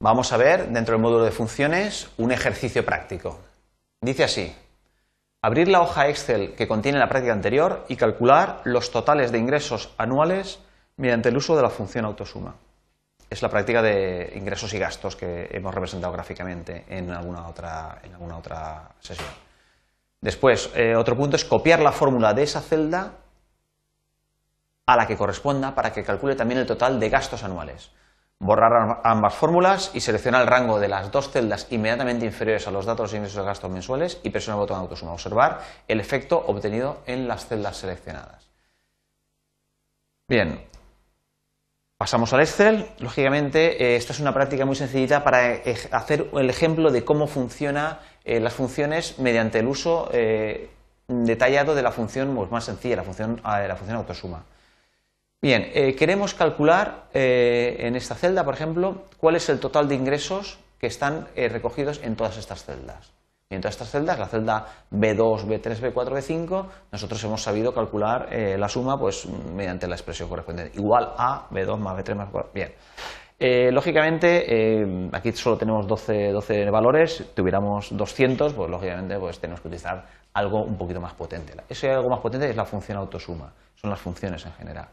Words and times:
Vamos 0.00 0.32
a 0.32 0.36
ver 0.36 0.68
dentro 0.68 0.92
del 0.92 1.02
módulo 1.02 1.24
de 1.24 1.32
funciones 1.32 2.08
un 2.18 2.30
ejercicio 2.30 2.86
práctico. 2.86 3.40
Dice 4.00 4.22
así, 4.22 4.54
abrir 5.42 5.66
la 5.66 5.80
hoja 5.80 6.06
Excel 6.06 6.54
que 6.54 6.68
contiene 6.68 7.00
la 7.00 7.08
práctica 7.08 7.32
anterior 7.32 7.84
y 7.88 7.96
calcular 7.96 8.60
los 8.62 8.92
totales 8.92 9.32
de 9.32 9.38
ingresos 9.38 9.92
anuales 9.98 10.60
mediante 10.98 11.30
el 11.30 11.36
uso 11.36 11.56
de 11.56 11.62
la 11.62 11.70
función 11.70 12.04
autosuma. 12.04 12.54
Es 13.28 13.42
la 13.42 13.48
práctica 13.48 13.82
de 13.82 14.34
ingresos 14.36 14.72
y 14.72 14.78
gastos 14.78 15.16
que 15.16 15.48
hemos 15.50 15.74
representado 15.74 16.12
gráficamente 16.12 16.84
en 16.88 17.10
alguna 17.10 17.48
otra, 17.48 18.92
sesión. 19.00 19.28
Después, 20.20 20.70
eh, 20.76 20.94
otro 20.94 21.16
punto 21.16 21.34
es 21.34 21.44
copiar 21.44 21.80
la 21.80 21.90
fórmula 21.90 22.34
de 22.34 22.44
esa 22.44 22.60
celda 22.60 23.14
a 24.86 24.96
la 24.96 25.08
que 25.08 25.16
corresponda 25.16 25.74
para 25.74 25.92
que 25.92 26.04
calcule 26.04 26.36
también 26.36 26.60
el 26.60 26.66
total 26.66 27.00
de 27.00 27.08
gastos 27.10 27.42
anuales. 27.42 27.90
Borrar 28.40 29.00
ambas 29.02 29.34
fórmulas 29.34 29.90
y 29.94 30.00
seleccionar 30.00 30.42
el 30.42 30.46
rango 30.46 30.78
de 30.78 30.86
las 30.86 31.10
dos 31.10 31.30
celdas 31.30 31.66
inmediatamente 31.70 32.24
inferiores 32.24 32.68
a 32.68 32.70
los 32.70 32.86
datos 32.86 33.12
ingresos 33.12 33.42
y 33.42 33.46
gastos 33.46 33.70
mensuales 33.70 34.20
y 34.22 34.30
presionar 34.30 34.58
el 34.58 34.60
botón 34.60 34.78
autosuma. 34.78 35.12
Observar 35.12 35.60
el 35.88 35.98
efecto 35.98 36.44
obtenido 36.46 36.98
en 37.06 37.26
las 37.26 37.46
celdas 37.46 37.76
seleccionadas. 37.78 38.48
Bien, 40.28 40.62
pasamos 41.98 42.32
al 42.32 42.40
Excel. 42.40 42.86
Lógicamente, 43.00 43.82
eh, 43.82 43.96
esta 43.96 44.12
es 44.12 44.20
una 44.20 44.32
práctica 44.32 44.64
muy 44.64 44.76
sencillita 44.76 45.24
para 45.24 45.60
hacer 45.90 46.30
el 46.32 46.48
ejemplo 46.48 46.92
de 46.92 47.04
cómo 47.04 47.26
funcionan 47.26 47.98
eh, 48.24 48.38
las 48.38 48.52
funciones 48.52 49.18
mediante 49.18 49.58
el 49.58 49.66
uso 49.66 50.10
eh, 50.12 50.70
detallado 51.08 51.74
de 51.74 51.82
la 51.82 51.90
función 51.90 52.36
pues, 52.36 52.50
más 52.50 52.64
sencilla, 52.64 52.96
la 52.96 53.02
función, 53.02 53.40
la 53.42 53.74
función 53.74 53.96
autosuma. 53.96 54.44
Bien, 55.40 55.70
eh, 55.72 55.94
queremos 55.94 56.34
calcular 56.34 57.04
eh, 57.14 57.76
en 57.78 57.94
esta 57.94 58.16
celda, 58.16 58.44
por 58.44 58.54
ejemplo, 58.54 59.04
cuál 59.18 59.36
es 59.36 59.48
el 59.48 59.60
total 59.60 59.86
de 59.86 59.94
ingresos 59.94 60.58
que 60.80 60.88
están 60.88 61.28
eh, 61.36 61.48
recogidos 61.48 62.00
en 62.02 62.16
todas 62.16 62.38
estas 62.38 62.64
celdas. 62.64 63.12
Y 63.48 63.54
en 63.54 63.60
todas 63.60 63.76
estas 63.76 63.92
celdas, 63.92 64.18
la 64.18 64.26
celda 64.26 64.66
B2, 64.90 65.46
B3, 65.46 65.92
B4, 65.92 66.10
B5, 66.10 66.66
nosotros 66.90 67.22
hemos 67.22 67.40
sabido 67.40 67.72
calcular 67.72 68.28
la 68.30 68.68
suma 68.68 68.98
pues, 68.98 69.26
mediante 69.26 69.86
la 69.86 69.94
expresión 69.94 70.28
correspondiente. 70.28 70.76
Igual 70.76 71.14
a 71.16 71.48
B2 71.50 71.78
más 71.78 71.96
B3 71.96 72.14
más 72.14 72.28
B4. 72.30 72.46
Bien. 72.52 73.72
lógicamente, 73.72 75.08
aquí 75.12 75.32
solo 75.32 75.56
tenemos 75.56 75.86
12, 75.86 76.30
12, 76.32 76.68
valores. 76.68 77.16
Si 77.16 77.24
tuviéramos 77.24 77.96
200, 77.96 78.52
pues 78.52 78.70
lógicamente 78.70 79.18
pues, 79.18 79.38
tenemos 79.38 79.62
que 79.62 79.68
utilizar 79.68 80.04
algo 80.34 80.64
un 80.64 80.76
poquito 80.76 81.00
más 81.00 81.14
potente. 81.14 81.54
Ese 81.70 81.90
algo 81.90 82.10
más 82.10 82.20
potente 82.20 82.50
es 82.50 82.56
la 82.56 82.66
función 82.66 82.98
autosuma. 82.98 83.50
Son 83.76 83.88
las 83.88 83.98
funciones 83.98 84.44
en 84.44 84.52
general. 84.52 84.88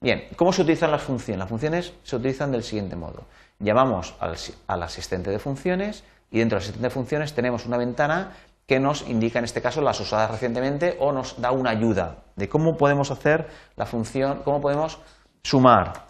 Bien, 0.00 0.28
¿cómo 0.36 0.52
se 0.52 0.62
utilizan 0.62 0.92
las 0.92 1.02
funciones? 1.02 1.40
Las 1.40 1.48
funciones 1.48 1.92
se 2.04 2.16
utilizan 2.16 2.52
del 2.52 2.62
siguiente 2.62 2.94
modo. 2.94 3.24
Llamamos 3.58 4.14
al, 4.20 4.82
asistente 4.82 5.30
de 5.30 5.40
funciones 5.40 6.04
y 6.30 6.38
dentro 6.38 6.56
del 6.56 6.62
asistente 6.62 6.86
de 6.86 6.90
funciones 6.90 7.34
tenemos 7.34 7.66
una 7.66 7.76
ventana 7.78 8.32
que 8.66 8.78
nos 8.78 9.08
indica 9.08 9.40
en 9.40 9.44
este 9.44 9.60
caso 9.60 9.80
las 9.80 9.98
usadas 9.98 10.30
recientemente 10.30 10.96
o 11.00 11.10
nos 11.10 11.40
da 11.40 11.50
una 11.50 11.70
ayuda 11.70 12.18
de 12.36 12.48
cómo 12.48 12.76
podemos 12.76 13.10
hacer 13.10 13.48
la 13.74 13.86
función, 13.86 14.42
cómo 14.44 14.60
podemos 14.60 15.00
sumar. 15.42 16.06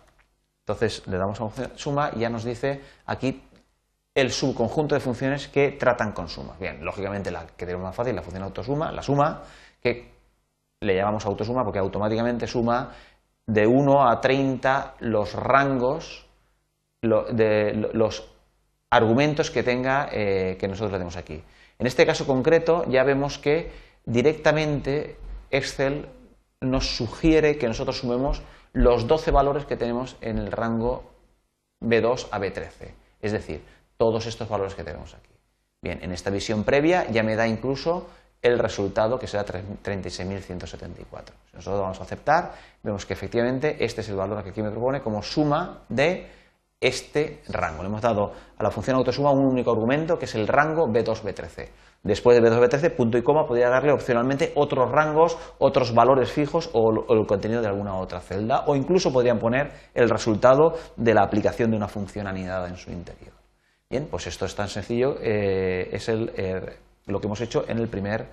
Entonces 0.67 1.07
le 1.07 1.17
damos 1.17 1.41
a 1.41 1.51
suma 1.77 2.11
y 2.15 2.21
ya 2.21 2.29
nos 2.29 2.45
dice 2.45 2.83
aquí 3.07 3.43
el 4.15 4.31
subconjunto 4.33 4.97
de 4.97 5.01
funciones 5.01 5.49
que 5.49 5.71
tratan 5.71 6.13
con 6.13 6.29
suma. 6.29 6.57
Bien, 6.61 6.85
lógicamente 6.85 7.31
la 7.31 7.47
que 7.47 7.65
tenemos 7.65 7.85
más 7.85 7.95
fácil, 7.95 8.15
la 8.15 8.23
función 8.23 8.43
autosuma, 8.43 8.93
la 8.93 9.03
suma, 9.03 9.45
que 9.83 10.13
le 10.81 10.95
llamamos 10.95 11.25
autosuma 11.25 11.65
porque 11.65 11.79
automáticamente 11.79 12.47
suma 12.47 12.93
de 13.49 13.67
1 13.67 14.09
a 14.09 14.21
30 14.21 14.97
los 15.01 15.33
rangos 15.33 16.27
de 17.01 17.91
los 17.95 18.31
argumentos 18.91 19.51
que 19.51 19.63
tenga 19.63 20.09
eh, 20.13 20.57
que 20.61 20.69
nosotros 20.69 20.93
tenemos 20.93 21.17
aquí. 21.17 21.43
En 21.79 21.87
este 21.87 22.05
caso 22.05 22.27
concreto 22.27 22.85
ya 22.89 23.05
vemos 23.05 23.39
que 23.39 23.73
directamente 24.05 25.17
Excel 25.51 26.09
nos 26.61 26.97
sugiere 26.97 27.57
que 27.57 27.69
nosotros 27.69 27.99
sumemos 27.99 28.43
los 28.73 29.07
12 29.07 29.31
valores 29.31 29.65
que 29.65 29.77
tenemos 29.77 30.17
en 30.21 30.39
el 30.39 30.53
rango 30.53 31.11
B2 31.81 32.29
a 32.31 32.39
B13, 32.39 32.93
es 33.23 33.33
decir, 33.33 33.63
todos 33.97 34.27
estos 34.27 34.49
valores 34.49 34.75
que 34.75 34.85
tenemos 34.85 35.15
aquí. 35.15 35.31
Bien, 35.81 36.03
en 36.03 36.13
esta 36.13 36.31
visión 36.31 36.65
previa 36.65 37.09
ya 37.11 37.23
me 37.23 37.37
da 37.37 37.47
incluso 37.47 38.09
el 38.43 38.59
resultado 38.59 39.19
que 39.19 39.27
será 39.27 39.45
36.174. 39.45 40.85
Si 41.51 41.57
nosotros 41.57 41.81
vamos 41.81 42.01
a 42.01 42.03
aceptar, 42.03 42.53
vemos 42.83 43.05
que 43.05 43.15
efectivamente 43.15 43.77
este 43.85 44.01
es 44.01 44.09
el 44.09 44.17
valor 44.17 44.43
que 44.43 44.51
aquí 44.51 44.63
me 44.63 44.71
propone 44.71 45.01
como 45.01 45.23
suma 45.23 45.83
de 45.89 46.29
este 46.81 47.43
rango. 47.49 47.83
Le 47.83 47.89
hemos 47.89 48.01
dado 48.01 48.33
a 48.57 48.63
la 48.63 48.71
función 48.71 48.97
autosuma 48.97 49.33
un 49.33 49.45
único 49.45 49.73
argumento 49.73 50.19
que 50.19 50.27
es 50.27 50.35
el 50.35 50.47
rango 50.47 50.87
B2B13. 50.87 51.69
Después 52.05 52.41
de 52.41 52.49
B2B13, 52.49 52.95
punto 52.95 53.19
y 53.19 53.23
coma, 53.23 53.45
podría 53.45 53.69
darle 53.69 53.93
opcionalmente 53.93 54.53
otros 54.55 54.89
rangos, 54.91 55.37
otros 55.59 55.93
valores 55.93 56.31
fijos 56.31 56.71
o, 56.73 57.13
el 57.13 57.27
contenido 57.27 57.61
de 57.61 57.67
alguna 57.67 57.97
otra 57.97 58.21
celda 58.21 58.65
o 58.67 58.77
incluso 58.77 59.13
podrían 59.13 59.41
poner 59.41 59.73
el 59.95 60.09
resultado 60.09 60.75
de 60.97 61.15
la 61.15 61.25
aplicación 61.25 61.73
de 61.73 61.77
una 61.77 61.89
función 61.89 62.29
anidada 62.29 62.69
en 62.69 62.77
su 62.77 62.93
interior. 62.93 63.35
Bien, 63.91 64.07
pues 64.09 64.27
esto 64.29 64.45
es 64.45 64.55
tan 64.55 64.69
sencillo, 64.69 65.17
eh, 65.21 65.89
es 65.91 66.09
el, 66.09 66.31
eh, 66.37 66.77
lo 67.09 67.21
que 67.21 67.27
hemos 67.27 67.41
hecho 67.41 67.65
en 67.69 67.79
el 67.79 67.89
primer, 67.89 68.27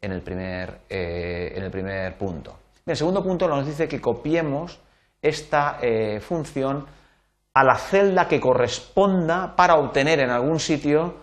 en 0.00 0.12
el 0.12 0.22
primer, 0.22 0.80
eh, 0.88 1.52
en 1.54 1.62
el 1.62 1.70
primer 1.70 2.16
punto. 2.16 2.58
el 2.86 2.96
segundo 2.96 3.22
punto 3.22 3.48
nos 3.48 3.66
dice 3.66 3.88
que 3.88 4.00
copiemos 4.00 4.80
esta 5.20 5.78
eh, 5.80 6.20
función 6.20 6.86
a 7.54 7.64
la 7.64 7.76
celda 7.76 8.26
que 8.26 8.40
corresponda 8.40 9.54
para 9.54 9.76
obtener 9.76 10.20
en 10.20 10.30
algún 10.30 10.58
sitio 10.58 11.14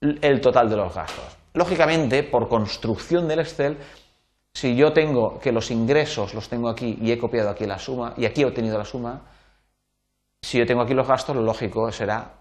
el 0.00 0.40
total 0.40 0.70
de 0.70 0.76
los 0.76 0.94
gastos. 0.94 1.36
Lógicamente, 1.54 2.22
por 2.22 2.48
construcción 2.48 3.28
del 3.28 3.40
Excel, 3.40 3.76
si 4.54 4.76
yo 4.76 4.92
tengo 4.92 5.38
que 5.38 5.52
los 5.52 5.70
ingresos 5.70 6.34
los 6.34 6.48
tengo 6.48 6.68
aquí 6.68 6.98
y 7.00 7.10
he 7.10 7.18
copiado 7.18 7.50
aquí 7.50 7.66
la 7.66 7.78
suma 7.78 8.14
y 8.16 8.26
aquí 8.26 8.42
he 8.42 8.46
obtenido 8.46 8.78
la 8.78 8.84
suma, 8.84 9.22
si 10.42 10.58
yo 10.58 10.66
tengo 10.66 10.82
aquí 10.82 10.94
los 10.94 11.06
gastos, 11.06 11.36
lo 11.36 11.42
lógico 11.42 11.90
será 11.92 12.32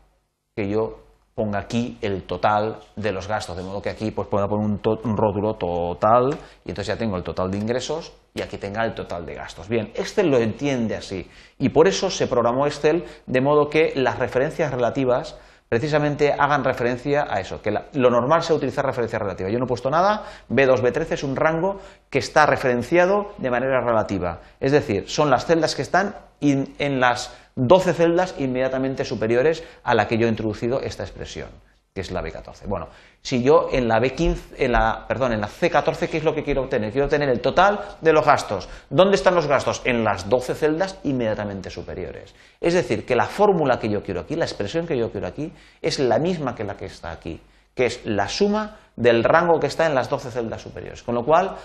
que 0.55 0.67
yo 0.67 0.99
ponga 1.35 1.59
aquí 1.59 1.97
el 2.01 2.23
total 2.23 2.79
de 2.95 3.11
los 3.11 3.27
gastos, 3.27 3.55
de 3.55 3.63
modo 3.63 3.81
que 3.81 3.89
aquí 3.89 4.11
pues 4.11 4.27
pueda 4.27 4.47
poner 4.47 4.65
un, 4.65 5.17
rótulo 5.17 5.55
total 5.55 6.37
y 6.65 6.69
entonces 6.69 6.87
ya 6.87 6.97
tengo 6.97 7.15
el 7.17 7.23
total 7.23 7.49
de 7.49 7.57
ingresos 7.57 8.13
y 8.33 8.41
aquí 8.41 8.57
tenga 8.57 8.83
el 8.85 8.93
total 8.93 9.25
de 9.25 9.35
gastos. 9.35 9.69
Bien, 9.69 9.91
Excel 9.95 10.29
lo 10.29 10.37
entiende 10.37 10.95
así 10.95 11.29
y 11.57 11.69
por 11.69 11.87
eso 11.87 12.09
se 12.09 12.27
programó 12.27 12.67
Excel 12.67 13.05
de 13.25 13.41
modo 13.41 13.69
que 13.69 13.93
las 13.95 14.19
referencias 14.19 14.71
relativas 14.71 15.37
precisamente 15.69 16.33
hagan 16.33 16.65
referencia 16.65 17.25
a 17.29 17.39
eso, 17.39 17.61
que 17.61 17.71
lo 17.71 18.09
normal 18.09 18.43
sea 18.43 18.57
utilizar 18.57 18.85
referencia 18.85 19.17
relativa. 19.17 19.49
Yo 19.49 19.57
no 19.57 19.63
he 19.63 19.67
puesto 19.69 19.89
nada, 19.89 20.25
B2, 20.49 20.81
B13 20.81 21.13
es 21.13 21.23
un 21.23 21.37
rango 21.37 21.79
que 22.09 22.19
está 22.19 22.45
referenciado 22.45 23.31
de 23.37 23.49
manera 23.49 23.79
relativa, 23.79 24.41
es 24.59 24.73
decir, 24.73 25.07
son 25.07 25.29
las 25.29 25.45
celdas 25.45 25.73
que 25.73 25.81
están 25.81 26.15
en 26.41 26.99
las 26.99 27.33
12 27.55 27.93
celdas 27.93 28.35
inmediatamente 28.37 29.05
superiores 29.05 29.63
a 29.83 29.95
la 29.95 30.07
que 30.07 30.17
yo 30.17 30.27
he 30.27 30.29
introducido 30.29 30.81
esta 30.81 31.03
expresión, 31.03 31.49
que 31.93 32.01
es 32.01 32.11
la 32.11 32.21
B14. 32.21 32.67
Bueno, 32.67 32.87
si 33.21 33.43
yo 33.43 33.69
en 33.71 33.87
la 33.87 33.99
B15, 33.99 34.37
en 34.57 34.71
la, 34.71 35.05
perdón, 35.07 35.33
en 35.33 35.41
la 35.41 35.47
C14, 35.47 36.09
¿qué 36.09 36.17
es 36.17 36.23
lo 36.23 36.33
que 36.33 36.43
quiero 36.43 36.63
obtener? 36.63 36.91
Quiero 36.91 37.05
obtener 37.05 37.29
el 37.29 37.41
total 37.41 37.79
de 38.01 38.13
los 38.13 38.25
gastos. 38.25 38.69
¿Dónde 38.89 39.15
están 39.15 39.35
los 39.35 39.47
gastos? 39.47 39.81
En 39.85 40.03
las 40.03 40.29
12 40.29 40.55
celdas 40.55 40.99
inmediatamente 41.03 41.69
superiores. 41.69 42.33
Es 42.59 42.73
decir, 42.73 43.05
que 43.05 43.15
la 43.15 43.25
fórmula 43.25 43.79
que 43.79 43.89
yo 43.89 44.01
quiero 44.03 44.21
aquí, 44.21 44.35
la 44.35 44.45
expresión 44.45 44.87
que 44.87 44.97
yo 44.97 45.11
quiero 45.11 45.27
aquí, 45.27 45.51
es 45.81 45.99
la 45.99 46.19
misma 46.19 46.55
que 46.55 46.63
la 46.63 46.77
que 46.77 46.85
está 46.85 47.11
aquí, 47.11 47.41
que 47.75 47.85
es 47.85 48.05
la 48.05 48.27
suma 48.27 48.77
del 48.95 49.23
rango 49.23 49.59
que 49.59 49.67
está 49.67 49.85
en 49.85 49.95
las 49.95 50.09
12 50.09 50.31
celdas 50.31 50.61
superiores. 50.61 51.03
Con 51.03 51.15
lo 51.15 51.23
cual, 51.23 51.55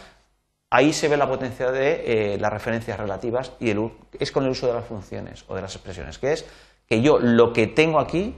Ahí 0.76 0.92
se 0.92 1.09
ve 1.09 1.16
la 1.16 1.26
potencia 1.26 1.70
de 1.70 2.34
eh, 2.34 2.38
las 2.38 2.53
referencias 2.53 3.00
relativas 3.00 3.50
y 3.60 3.72
es 4.20 4.31
con 4.31 4.44
el 4.44 4.50
uso 4.50 4.66
de 4.66 4.75
las 4.75 4.84
funciones 4.84 5.42
o 5.48 5.54
de 5.54 5.62
las 5.62 5.75
expresiones, 5.75 6.19
que 6.19 6.34
es 6.34 6.44
que 6.86 7.01
yo 7.01 7.18
lo 7.18 7.54
que 7.54 7.66
tengo 7.66 7.98
aquí, 7.98 8.34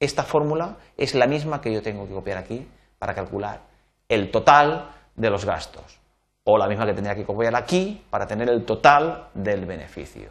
esta 0.00 0.22
fórmula, 0.22 0.78
es 0.96 1.14
la 1.14 1.26
misma 1.26 1.60
que 1.60 1.70
yo 1.70 1.82
tengo 1.82 2.08
que 2.08 2.14
copiar 2.14 2.38
aquí 2.38 2.66
para 2.98 3.14
calcular 3.14 3.60
el 4.08 4.30
total 4.30 4.90
de 5.16 5.28
los 5.28 5.44
gastos, 5.44 6.00
o 6.44 6.56
la 6.56 6.66
misma 6.66 6.86
que 6.86 6.94
tendría 6.94 7.14
que 7.14 7.26
copiar 7.26 7.54
aquí 7.54 8.02
para 8.08 8.26
tener 8.26 8.48
el 8.48 8.64
total 8.64 9.28
del 9.34 9.66
beneficio. 9.66 10.30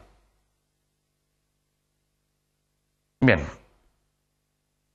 Bien, 3.21 3.45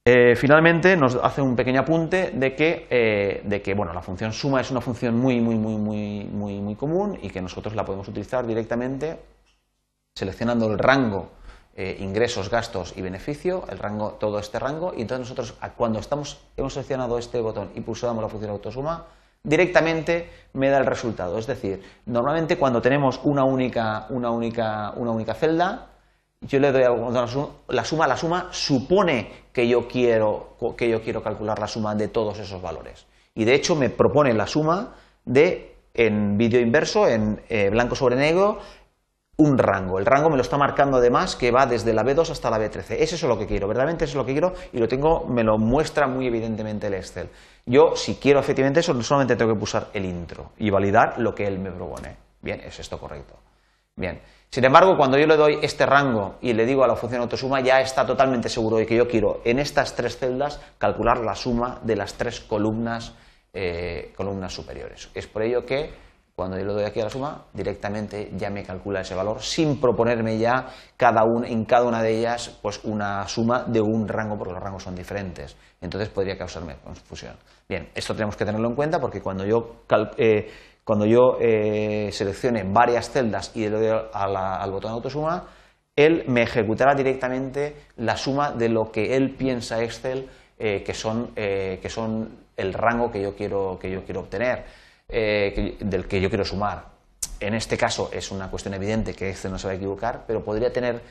eh, 0.04 0.34
finalmente 0.36 0.96
nos 0.96 1.16
hace 1.16 1.42
un 1.42 1.54
pequeño 1.54 1.80
apunte 1.80 2.30
de 2.30 2.56
que, 2.56 2.86
eh, 2.90 3.42
de 3.44 3.60
que 3.60 3.74
bueno, 3.74 3.92
la 3.92 4.00
función 4.00 4.32
suma 4.32 4.60
es 4.60 4.70
una 4.70 4.80
función 4.80 5.16
muy, 5.16 5.40
muy, 5.40 5.56
muy, 5.56 5.76
muy, 5.76 6.24
muy, 6.24 6.60
muy 6.60 6.74
común 6.74 7.18
y 7.20 7.28
que 7.28 7.42
nosotros 7.42 7.74
la 7.74 7.84
podemos 7.84 8.08
utilizar 8.08 8.46
directamente 8.46 9.18
seleccionando 10.14 10.70
el 10.72 10.78
rango 10.78 11.30
eh, 11.76 11.98
ingresos, 12.00 12.50
gastos 12.50 12.94
y 12.96 13.02
beneficio, 13.02 13.64
el 13.70 13.78
rango, 13.78 14.12
todo 14.20 14.38
este 14.38 14.58
rango, 14.58 14.92
y 14.96 15.02
entonces 15.02 15.30
nosotros 15.30 15.54
cuando 15.76 15.98
estamos, 15.98 16.40
hemos 16.56 16.74
seleccionado 16.74 17.16
este 17.16 17.40
botón 17.40 17.70
y 17.74 17.80
pulsamos 17.80 18.22
la 18.22 18.28
función 18.28 18.50
autosuma, 18.50 19.06
directamente 19.42 20.28
me 20.52 20.68
da 20.68 20.78
el 20.78 20.86
resultado. 20.86 21.38
Es 21.38 21.46
decir, 21.46 21.82
normalmente 22.06 22.58
cuando 22.58 22.82
tenemos 22.82 23.20
una 23.22 23.44
única, 23.44 24.06
una 24.10 24.30
única, 24.30 24.92
una 24.96 25.12
única 25.12 25.34
celda, 25.34 25.89
yo 26.40 26.58
le 26.58 26.72
doy 26.72 26.82
la 26.82 27.84
suma, 27.84 28.06
la 28.06 28.16
suma 28.16 28.48
supone 28.50 29.30
que 29.52 29.68
yo 29.68 29.86
quiero, 29.86 30.56
que 30.76 30.88
yo 30.88 31.02
quiero 31.02 31.22
calcular 31.22 31.58
la 31.58 31.66
suma 31.66 31.94
de 31.94 32.08
todos 32.08 32.38
esos 32.38 32.62
valores. 32.62 33.06
Y 33.34 33.44
de 33.44 33.54
hecho 33.54 33.76
me 33.76 33.90
propone 33.90 34.32
la 34.32 34.46
suma 34.46 34.94
de, 35.24 35.76
en 35.92 36.38
vídeo 36.38 36.60
inverso, 36.60 37.06
en 37.06 37.42
eh, 37.48 37.68
blanco 37.70 37.94
sobre 37.94 38.16
negro, 38.16 38.58
un 39.36 39.58
rango. 39.58 39.98
El 39.98 40.06
rango 40.06 40.30
me 40.30 40.36
lo 40.36 40.42
está 40.42 40.56
marcando 40.56 40.96
además 40.96 41.36
que 41.36 41.50
va 41.50 41.66
desde 41.66 41.92
la 41.92 42.04
B2 42.04 42.30
hasta 42.30 42.50
la 42.50 42.58
B13. 42.58 42.96
Es 42.98 43.22
lo 43.22 43.38
que 43.38 43.46
quiero, 43.46 43.68
verdaderamente 43.68 44.06
es 44.06 44.14
lo 44.14 44.24
que 44.24 44.32
quiero 44.32 44.54
y 44.72 44.78
lo 44.78 44.88
tengo, 44.88 45.26
me 45.26 45.44
lo 45.44 45.58
muestra 45.58 46.06
muy 46.06 46.26
evidentemente 46.26 46.86
el 46.86 46.94
Excel. 46.94 47.28
Yo, 47.66 47.94
si 47.96 48.16
quiero 48.16 48.40
efectivamente 48.40 48.80
eso, 48.80 49.00
solamente 49.02 49.36
tengo 49.36 49.52
que 49.52 49.58
pulsar 49.58 49.88
el 49.92 50.06
intro 50.06 50.52
y 50.58 50.70
validar 50.70 51.18
lo 51.18 51.34
que 51.34 51.46
él 51.46 51.58
me 51.58 51.70
propone. 51.70 52.16
Bien, 52.40 52.60
es 52.60 52.78
esto 52.80 52.98
correcto. 52.98 53.34
Bien. 54.00 54.18
Sin 54.48 54.64
embargo, 54.64 54.96
cuando 54.96 55.18
yo 55.18 55.26
le 55.26 55.36
doy 55.36 55.58
este 55.62 55.84
rango 55.84 56.36
y 56.40 56.54
le 56.54 56.64
digo 56.64 56.82
a 56.82 56.88
la 56.88 56.96
función 56.96 57.20
autosuma, 57.20 57.60
ya 57.60 57.80
está 57.82 58.06
totalmente 58.06 58.48
seguro 58.48 58.78
de 58.78 58.86
que 58.86 58.96
yo 58.96 59.06
quiero 59.06 59.42
en 59.44 59.58
estas 59.58 59.94
tres 59.94 60.16
celdas 60.16 60.58
calcular 60.78 61.18
la 61.20 61.34
suma 61.34 61.78
de 61.84 61.96
las 61.96 62.14
tres 62.14 62.40
columnas, 62.40 63.14
eh, 63.52 64.12
columnas 64.16 64.54
superiores. 64.54 65.10
Es 65.14 65.26
por 65.26 65.42
ello 65.42 65.66
que 65.66 65.90
cuando 66.34 66.58
yo 66.58 66.64
le 66.64 66.72
doy 66.72 66.84
aquí 66.84 66.98
a 67.00 67.04
la 67.04 67.10
suma, 67.10 67.44
directamente 67.52 68.32
ya 68.34 68.48
me 68.48 68.64
calcula 68.64 69.02
ese 69.02 69.14
valor 69.14 69.42
sin 69.42 69.78
proponerme 69.78 70.38
ya 70.38 70.68
cada 70.96 71.22
en 71.44 71.66
cada 71.66 71.84
una 71.84 72.02
de 72.02 72.18
ellas 72.18 72.58
pues 72.62 72.80
una 72.84 73.28
suma 73.28 73.64
de 73.64 73.82
un 73.82 74.08
rango, 74.08 74.38
porque 74.38 74.54
los 74.54 74.62
rangos 74.62 74.82
son 74.82 74.96
diferentes. 74.96 75.54
Entonces 75.82 76.08
podría 76.08 76.38
causarme 76.38 76.76
confusión. 76.82 77.36
Bien, 77.68 77.90
esto 77.94 78.14
tenemos 78.14 78.36
que 78.36 78.46
tenerlo 78.46 78.68
en 78.68 78.74
cuenta 78.74 78.98
porque 78.98 79.20
cuando 79.20 79.44
yo 79.44 79.82
eh, 80.16 80.50
cuando 80.90 81.06
yo 81.06 81.38
eh, 81.40 82.10
seleccione 82.10 82.64
varias 82.64 83.10
celdas 83.10 83.52
y 83.54 83.60
le 83.60 83.70
doy 83.70 84.08
al 84.12 84.72
botón 84.72 84.90
autosuma, 84.90 85.46
él 85.94 86.24
me 86.26 86.42
ejecutará 86.42 86.96
directamente 86.96 87.76
la 87.98 88.16
suma 88.16 88.50
de 88.50 88.68
lo 88.68 88.90
que 88.90 89.14
él 89.14 89.36
piensa 89.36 89.84
Excel 89.84 90.28
eh, 90.58 90.82
que, 90.82 90.92
son, 90.92 91.30
eh, 91.36 91.78
que 91.80 91.88
son 91.88 92.40
el 92.56 92.74
rango 92.74 93.08
que 93.08 93.22
yo 93.22 93.36
quiero, 93.36 93.78
que 93.80 93.88
yo 93.88 94.02
quiero 94.04 94.22
obtener, 94.22 94.64
del 95.08 96.08
que 96.08 96.20
yo 96.20 96.28
quiero 96.28 96.44
sumar. 96.44 96.86
En 97.38 97.54
este 97.54 97.76
caso 97.76 98.10
es 98.12 98.32
una 98.32 98.50
cuestión 98.50 98.74
evidente 98.74 99.14
que 99.14 99.30
Excel 99.30 99.52
no 99.52 99.58
se 99.58 99.68
va 99.68 99.74
a 99.74 99.76
equivocar, 99.76 100.24
pero 100.26 100.42
podría 100.42 100.72
tener 100.72 101.02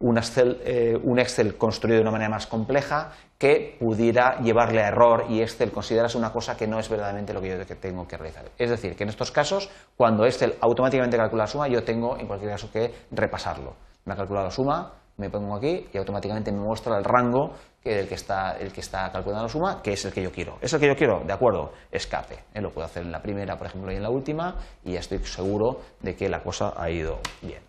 un 0.00 0.18
Excel, 0.18 0.60
eh, 0.64 0.98
un 1.02 1.18
Excel, 1.18 1.56
construido 1.56 1.96
de 1.96 2.02
una 2.02 2.10
manera 2.10 2.30
más 2.30 2.46
compleja 2.46 3.12
que 3.38 3.76
pudiera 3.78 4.40
llevarle 4.40 4.82
a 4.82 4.88
error 4.88 5.26
y 5.28 5.40
Excel 5.40 5.70
considerase 5.70 6.16
una 6.18 6.32
cosa 6.32 6.56
que 6.56 6.66
no 6.66 6.78
es 6.78 6.88
verdaderamente 6.88 7.32
lo 7.32 7.40
que 7.40 7.48
yo 7.48 7.76
tengo 7.76 8.06
que 8.06 8.16
realizar. 8.16 8.44
Es 8.58 8.70
decir, 8.70 8.96
que 8.96 9.04
en 9.04 9.10
estos 9.10 9.30
casos, 9.30 9.70
cuando 9.96 10.24
Excel 10.24 10.54
automáticamente 10.60 11.16
calcula 11.16 11.44
la 11.44 11.46
suma, 11.46 11.68
yo 11.68 11.82
tengo 11.84 12.16
en 12.18 12.26
cualquier 12.26 12.52
caso 12.52 12.70
que 12.70 12.92
repasarlo. 13.10 13.74
Me 14.04 14.14
ha 14.14 14.16
calculado 14.16 14.46
la 14.46 14.50
suma, 14.50 14.92
me 15.16 15.30
pongo 15.30 15.54
aquí 15.54 15.86
y 15.92 15.98
automáticamente 15.98 16.50
me 16.50 16.58
muestra 16.58 16.98
el 16.98 17.04
rango 17.04 17.52
que 17.82 18.00
el 18.00 18.08
que 18.08 18.14
está, 18.14 18.56
el 18.56 18.72
que 18.72 18.80
está 18.80 19.12
calculando 19.12 19.44
la 19.44 19.48
suma, 19.48 19.82
que 19.82 19.92
es 19.92 20.04
el 20.04 20.12
que 20.12 20.22
yo 20.22 20.32
quiero. 20.32 20.58
¿Es 20.60 20.72
el 20.72 20.80
que 20.80 20.86
yo 20.86 20.96
quiero? 20.96 21.22
De 21.24 21.32
acuerdo, 21.32 21.72
escape. 21.92 22.38
¿eh? 22.54 22.60
Lo 22.60 22.70
puedo 22.70 22.86
hacer 22.86 23.02
en 23.02 23.12
la 23.12 23.20
primera, 23.20 23.56
por 23.58 23.66
ejemplo, 23.66 23.92
y 23.92 23.96
en 23.96 24.02
la 24.02 24.10
última, 24.10 24.56
y 24.84 24.92
ya 24.92 25.00
estoy 25.00 25.18
seguro 25.18 25.80
de 26.00 26.16
que 26.16 26.28
la 26.28 26.42
cosa 26.42 26.72
ha 26.76 26.90
ido 26.90 27.18
bien. 27.42 27.60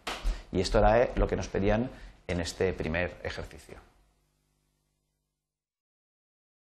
Y 0.52 0.62
esto 0.62 0.80
era 0.80 1.02
eh, 1.02 1.12
lo 1.16 1.28
que 1.28 1.36
nos 1.36 1.50
pedían 1.50 1.90
en 2.28 2.40
este 2.40 2.74
primer 2.74 3.20
ejercicio. 3.24 3.78